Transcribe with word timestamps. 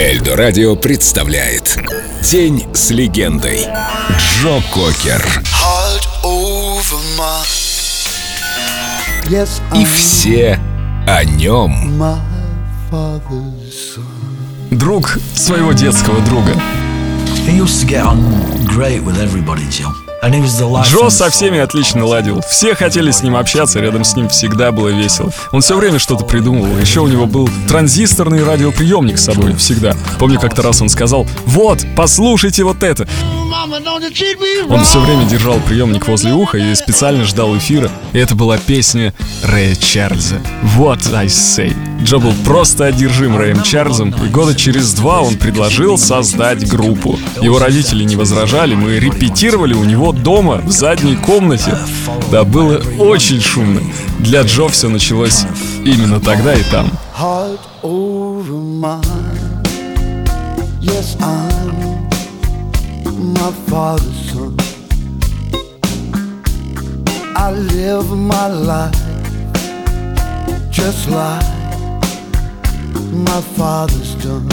Эльдо 0.00 0.36
Радио 0.36 0.76
представляет 0.76 1.76
День 2.22 2.64
с 2.72 2.90
легендой 2.90 3.66
Джо 4.16 4.62
Кокер. 4.72 5.42
И 9.74 9.84
все 9.84 10.60
о 11.04 11.24
нем 11.24 12.00
Друг 14.70 15.18
своего 15.34 15.72
детского 15.72 16.20
друга. 16.26 16.52
He 17.44 17.56
used 17.56 17.80
to 17.80 17.88
get 17.88 18.04
on 18.06 18.20
great 18.66 19.02
with 19.02 19.18
everybody, 19.18 19.68
Joe. 19.68 20.07
Джо 20.88 21.10
со 21.10 21.30
всеми 21.30 21.58
отлично 21.58 22.04
ладил. 22.04 22.40
Все 22.48 22.74
хотели 22.74 23.10
с 23.10 23.22
ним 23.22 23.36
общаться, 23.36 23.80
рядом 23.80 24.04
с 24.04 24.16
ним 24.16 24.28
всегда 24.28 24.72
было 24.72 24.88
весело. 24.88 25.30
Он 25.52 25.60
все 25.60 25.76
время 25.76 25.98
что-то 25.98 26.24
придумывал. 26.24 26.76
Еще 26.78 27.00
у 27.00 27.06
него 27.06 27.26
был 27.26 27.48
транзисторный 27.68 28.44
радиоприемник 28.44 29.18
с 29.18 29.24
собой 29.24 29.54
всегда. 29.54 29.94
Помню, 30.18 30.40
как-то 30.40 30.62
раз 30.62 30.82
он 30.82 30.88
сказал, 30.88 31.26
вот, 31.46 31.84
послушайте 31.96 32.64
вот 32.64 32.82
это. 32.82 33.06
Он 34.68 34.84
все 34.84 35.00
время 35.00 35.24
держал 35.26 35.58
приемник 35.60 36.08
возле 36.08 36.32
уха 36.32 36.58
и 36.58 36.74
специально 36.74 37.24
ждал 37.24 37.56
эфира. 37.56 37.90
И 38.12 38.18
это 38.18 38.34
была 38.34 38.58
песня 38.58 39.14
Рэя 39.42 39.74
Чарльза. 39.76 40.40
What 40.76 41.14
I 41.14 41.26
Say. 41.26 41.74
Джо 42.02 42.18
был 42.18 42.32
просто 42.44 42.86
одержим 42.86 43.36
Рэем 43.36 43.62
Чарльзом, 43.62 44.14
и 44.24 44.28
года 44.28 44.54
через 44.54 44.92
два 44.94 45.20
он 45.20 45.36
предложил 45.36 45.98
создать 45.98 46.68
группу. 46.68 47.18
Его 47.42 47.58
родители 47.58 48.04
не 48.04 48.16
возражали, 48.16 48.74
мы 48.74 48.98
репетировали 48.98 49.74
у 49.74 49.84
него 49.84 50.12
дома, 50.12 50.62
в 50.64 50.70
задней 50.70 51.16
комнате. 51.16 51.76
Да, 52.30 52.44
было 52.44 52.80
очень 52.98 53.40
шумно. 53.40 53.82
Для 54.20 54.42
Джо 54.42 54.68
все 54.68 54.88
началось 54.88 55.44
именно 55.84 56.20
тогда 56.20 56.54
и 56.54 56.62
там. 56.70 56.90
heart 57.18 57.58
over 57.82 58.54
mine. 58.54 59.02
Yes, 60.80 61.16
I'm 61.20 61.87
my 63.34 63.52
father's 63.68 64.30
son. 64.30 64.56
I 67.36 67.50
live 67.52 68.10
my 68.10 68.46
life 68.46 68.94
just 70.70 71.08
like 71.10 71.44
my 73.12 73.40
father's 73.56 74.14
done. 74.16 74.48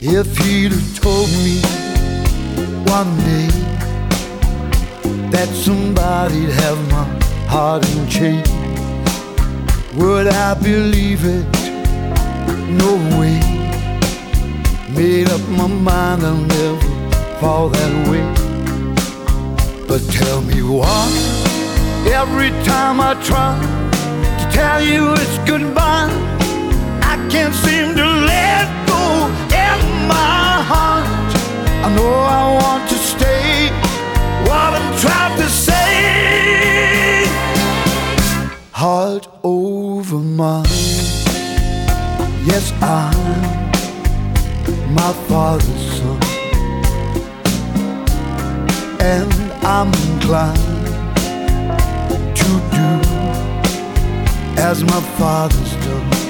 If 0.00 0.36
he'd 0.38 0.72
have 0.72 1.00
told 1.00 1.28
me 1.44 1.60
one 2.94 3.16
day 3.28 3.48
that 5.30 5.48
somebody'd 5.48 6.50
have 6.50 6.78
my 6.90 7.04
heart 7.48 7.88
in 7.94 8.08
chains. 8.08 8.50
Would 9.96 10.28
I 10.28 10.54
believe 10.54 11.24
it? 11.24 11.46
No 12.68 12.94
way. 13.18 13.55
Made 14.96 15.28
up 15.28 15.46
my 15.48 15.66
mind 15.66 16.22
I'll 16.22 16.36
never 16.36 16.80
fall 17.38 17.68
that 17.68 18.08
way. 18.08 18.24
But 19.86 20.00
tell 20.10 20.40
me 20.40 20.62
why. 20.62 21.06
Every 22.06 22.48
time 22.64 22.98
I 22.98 23.12
try 23.22 23.52
to 24.38 24.44
tell 24.50 24.82
you 24.82 25.12
it's 25.12 25.38
goodbye, 25.50 26.08
I 27.02 27.14
can't 27.30 27.54
seem 27.54 27.94
to 27.94 28.06
let 28.32 28.64
go 28.88 29.02
in 29.64 29.78
my 30.08 30.64
heart. 30.70 31.30
I 31.84 31.94
know 31.94 32.14
I 32.40 32.42
want 32.62 32.88
to 32.88 32.96
stay. 32.96 33.68
What 34.48 34.70
I'm 34.80 34.98
trying 34.98 35.36
to 35.42 35.48
say 35.50 37.26
heart 38.70 39.28
over 39.42 40.16
mine. 40.16 40.64
Yes, 42.48 42.72
I'm 42.80 43.65
my 44.90 45.12
father's 45.28 45.98
son, 45.98 46.20
and 49.00 49.32
I'm 49.64 49.92
inclined 50.12 50.56
to 52.36 52.50
do 52.72 52.88
as 54.62 54.82
my 54.84 55.00
father's 55.18 55.72
done. 55.84 56.25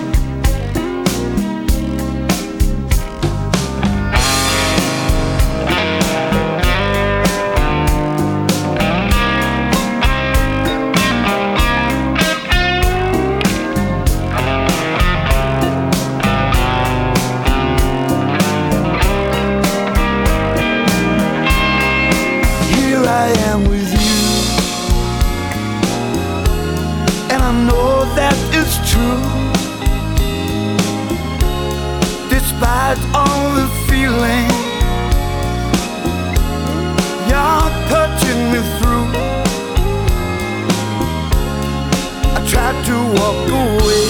Walk 43.19 43.49
away. 43.49 44.07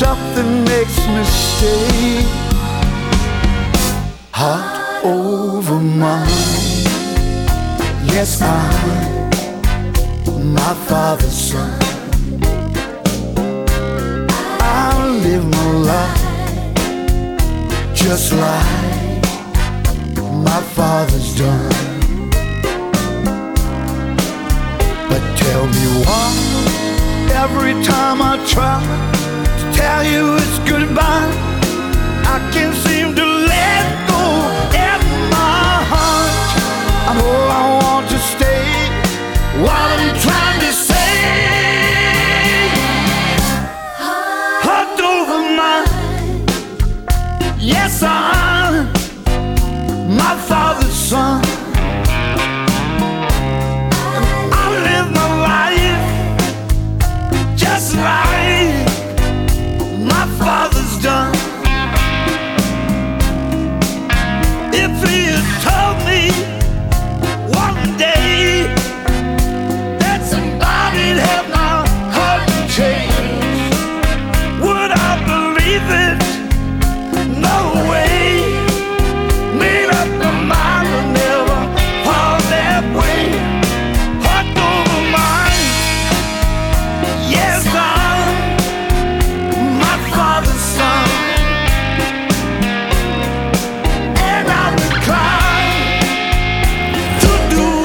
Something 0.00 0.64
makes 0.64 0.96
me 1.14 1.24
stay 1.24 2.22
heart 4.32 5.04
over 5.04 5.78
mine. 5.78 6.28
Yes, 8.14 8.40
I'm 8.42 9.30
my 10.54 10.74
father's 10.88 11.38
son. 11.50 11.78
I 14.62 15.06
live 15.24 15.44
my 15.44 15.70
life 15.90 16.30
just 17.94 18.32
like 18.32 19.22
my 20.46 20.60
father's 20.74 21.36
done. 21.36 21.99
Tell 25.44 25.66
me 25.66 25.84
why 26.04 26.28
every 27.44 27.74
time 27.84 28.18
I 28.22 28.34
try 28.54 28.80
to 29.60 29.64
tell 29.80 30.02
you 30.12 30.36
it's 30.42 30.58
goodbye. 30.70 31.30
I 32.34 32.36
can't 32.54 32.76
seem 32.86 33.08
to 33.20 33.26
let 33.52 33.84
go 34.12 34.24
in 34.86 35.00
my 35.36 35.72
heart. 35.92 36.34
I 37.08 37.12
know 37.18 37.36
I 37.60 37.62
want 37.80 38.04
to 38.14 38.18
stay. 38.34 38.64
What 39.64 39.89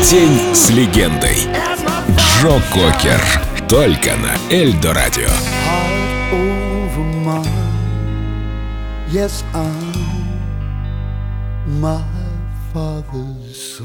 День 0.10 0.54
с 0.54 0.69
легендой. 0.69 1.36
Джо 2.16 2.62
Кокер. 2.72 3.19
Только 3.68 4.12
на 4.16 4.36
Эльдо 4.54 4.94
Радио. 4.94 5.30
Yes, 9.12 9.44
I'm 9.54 9.72
my 11.81 12.04
father's 12.72 13.81